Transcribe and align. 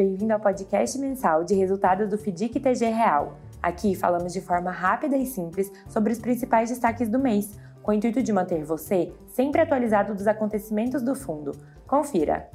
bem-vindo 0.00 0.32
ao 0.32 0.40
podcast 0.40 0.98
mensal 0.98 1.44
de 1.44 1.54
resultados 1.54 2.08
do 2.08 2.16
FDIC 2.16 2.58
TG 2.58 2.86
Real. 2.86 3.36
Aqui 3.62 3.94
falamos 3.94 4.32
de 4.32 4.40
forma 4.40 4.70
rápida 4.70 5.14
e 5.14 5.26
simples 5.26 5.70
sobre 5.90 6.10
os 6.10 6.18
principais 6.18 6.70
destaques 6.70 7.06
do 7.06 7.18
mês, 7.18 7.58
com 7.82 7.90
o 7.90 7.94
intuito 7.94 8.22
de 8.22 8.32
manter 8.32 8.64
você 8.64 9.12
sempre 9.28 9.60
atualizado 9.60 10.14
dos 10.14 10.26
acontecimentos 10.26 11.02
do 11.02 11.14
fundo. 11.14 11.52
Confira! 11.86 12.48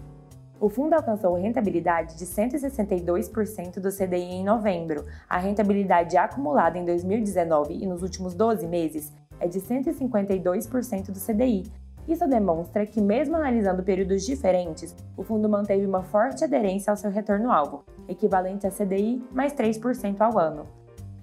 O 0.59 0.69
fundo 0.69 0.95
alcançou 0.95 1.35
rentabilidade 1.35 2.17
de 2.17 2.25
162% 2.25 3.79
do 3.79 3.91
CDI 3.91 4.37
em 4.37 4.43
novembro. 4.43 5.05
A 5.29 5.37
rentabilidade 5.37 6.17
acumulada 6.17 6.79
em 6.79 6.85
2019 6.85 7.75
e 7.75 7.85
nos 7.85 8.01
últimos 8.01 8.33
12 8.33 8.65
meses 8.65 9.13
é 9.39 9.47
de 9.47 9.59
152% 9.59 11.11
do 11.11 11.19
CDI, 11.19 11.71
isso 12.07 12.27
demonstra 12.27 12.85
que, 12.85 13.01
mesmo 13.01 13.35
analisando 13.35 13.81
períodos 13.83 14.23
diferentes, 14.25 14.95
o 15.17 15.23
fundo 15.23 15.49
manteve 15.49 15.83
uma 15.85 16.03
forte 16.03 16.43
aderência 16.43 16.91
ao 16.91 16.97
seu 16.97 17.09
retorno-alvo, 17.09 17.83
equivalente 18.07 18.67
a 18.67 18.71
CDI 18.71 19.23
mais 19.31 19.53
3% 19.53 20.21
ao 20.21 20.37
ano. 20.37 20.67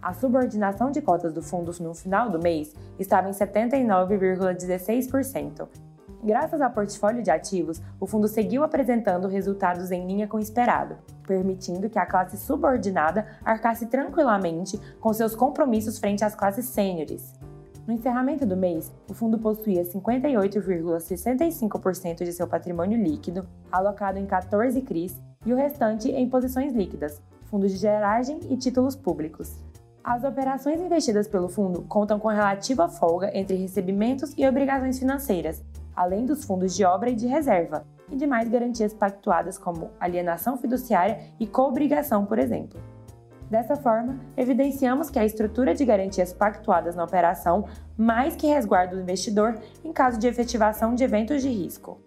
A 0.00 0.12
subordinação 0.12 0.90
de 0.90 1.00
cotas 1.00 1.32
do 1.32 1.40
fundo 1.40 1.70
no 1.80 1.94
final 1.94 2.28
do 2.28 2.40
mês 2.40 2.74
estava 2.98 3.28
em 3.28 3.32
79,16%. 3.32 5.68
Graças 6.24 6.60
ao 6.60 6.70
portfólio 6.70 7.22
de 7.22 7.30
ativos, 7.30 7.80
o 8.00 8.06
fundo 8.06 8.26
seguiu 8.28 8.64
apresentando 8.64 9.28
resultados 9.28 9.92
em 9.92 10.06
linha 10.06 10.26
com 10.26 10.36
o 10.36 10.40
esperado, 10.40 10.96
permitindo 11.26 11.90
que 11.90 11.98
a 11.98 12.06
classe 12.06 12.36
subordinada 12.36 13.26
arcasse 13.44 13.86
tranquilamente 13.86 14.78
com 15.00 15.12
seus 15.12 15.36
compromissos 15.36 15.98
frente 15.98 16.24
às 16.24 16.34
classes 16.34 16.66
sêniores. 16.66 17.32
No 17.86 17.92
encerramento 17.92 18.46
do 18.46 18.56
mês, 18.56 18.90
o 19.10 19.14
fundo 19.14 19.36
possuía 19.38 19.82
58,65% 19.82 22.24
de 22.24 22.32
seu 22.32 22.46
patrimônio 22.46 22.96
líquido, 22.96 23.44
alocado 23.72 24.18
em 24.18 24.26
14 24.26 24.80
CRIs, 24.82 25.20
e 25.44 25.52
o 25.52 25.56
restante 25.56 26.08
em 26.08 26.28
posições 26.28 26.72
líquidas, 26.72 27.20
fundos 27.46 27.72
de 27.72 27.78
geragem 27.78 28.38
e 28.48 28.56
títulos 28.56 28.94
públicos. 28.94 29.58
As 30.04 30.22
operações 30.22 30.80
investidas 30.80 31.26
pelo 31.26 31.48
fundo 31.48 31.82
contam 31.82 32.20
com 32.20 32.28
relativa 32.28 32.88
folga 32.88 33.36
entre 33.36 33.56
recebimentos 33.56 34.32
e 34.36 34.46
obrigações 34.46 35.00
financeiras, 35.00 35.60
além 35.94 36.24
dos 36.24 36.44
fundos 36.44 36.76
de 36.76 36.84
obra 36.84 37.10
e 37.10 37.16
de 37.16 37.26
reserva, 37.26 37.84
e 38.10 38.16
demais 38.16 38.48
garantias 38.48 38.94
pactuadas 38.94 39.58
como 39.58 39.90
alienação 39.98 40.56
fiduciária 40.56 41.18
e 41.40 41.46
coobrigação, 41.46 42.24
por 42.26 42.38
exemplo. 42.38 42.80
Dessa 43.52 43.76
forma, 43.76 44.18
evidenciamos 44.34 45.10
que 45.10 45.18
a 45.18 45.26
estrutura 45.26 45.74
de 45.74 45.84
garantias 45.84 46.32
pactuadas 46.32 46.96
na 46.96 47.04
operação 47.04 47.66
mais 47.98 48.34
que 48.34 48.46
resguarda 48.46 48.96
o 48.96 49.00
investidor 49.00 49.58
em 49.84 49.92
caso 49.92 50.18
de 50.18 50.26
efetivação 50.26 50.94
de 50.94 51.04
eventos 51.04 51.42
de 51.42 51.50
risco. 51.50 52.00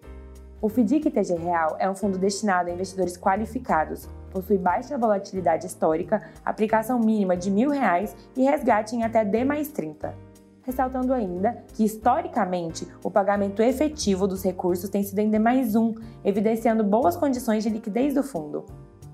O 0.60 0.68
FDIC 0.68 1.08
TG 1.08 1.36
Real 1.36 1.76
é 1.78 1.88
um 1.88 1.94
fundo 1.94 2.18
destinado 2.18 2.68
a 2.68 2.72
investidores 2.72 3.16
qualificados, 3.16 4.08
possui 4.28 4.58
baixa 4.58 4.98
volatilidade 4.98 5.66
histórica, 5.66 6.20
aplicação 6.44 6.98
mínima 6.98 7.36
de 7.36 7.48
R$ 7.48 7.64
1.000 7.64 8.16
e 8.36 8.42
resgate 8.42 8.96
em 8.96 9.04
até 9.04 9.24
D 9.24 9.44
mais 9.44 9.68
30. 9.68 10.16
Ressaltando 10.62 11.12
ainda 11.12 11.64
que, 11.74 11.84
historicamente, 11.84 12.88
o 13.04 13.08
pagamento 13.08 13.62
efetivo 13.62 14.26
dos 14.26 14.42
recursos 14.42 14.90
tem 14.90 15.04
sido 15.04 15.20
em 15.20 15.30
D 15.30 15.38
mais 15.38 15.76
1, 15.76 15.94
evidenciando 16.24 16.82
boas 16.82 17.16
condições 17.16 17.62
de 17.62 17.70
liquidez 17.70 18.14
do 18.14 18.24
fundo. 18.24 18.66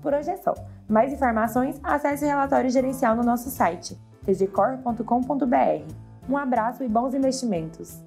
Por 0.03 0.13
hoje 0.13 0.29
é 0.29 0.37
só. 0.37 0.53
Mais 0.87 1.13
informações, 1.13 1.79
acesse 1.81 2.25
o 2.25 2.27
relatório 2.27 2.69
gerencial 2.69 3.15
no 3.15 3.23
nosso 3.23 3.49
site, 3.49 3.97
tgcor.com.br. 4.25 5.93
Um 6.29 6.37
abraço 6.37 6.83
e 6.83 6.89
bons 6.89 7.13
investimentos! 7.13 8.03